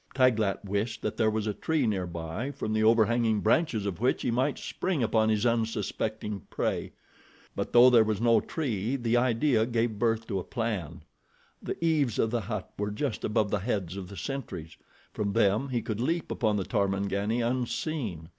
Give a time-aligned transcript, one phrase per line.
[0.15, 4.23] Taglat wished that there was a tree nearby from the over hanging branches of which
[4.23, 6.93] he might spring upon his unsuspecting prey;
[7.55, 11.03] but, though there was no tree, the idea gave birth to a plan.
[11.61, 15.83] The eaves of the hut were just above the heads of the sentries—from them he
[15.83, 18.29] could leap upon the Tarmangani, unseen.